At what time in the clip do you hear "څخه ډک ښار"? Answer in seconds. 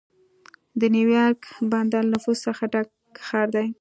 2.47-3.47